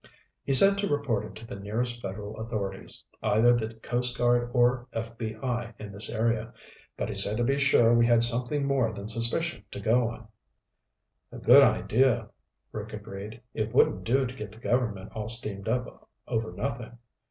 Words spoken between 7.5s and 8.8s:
sure we had something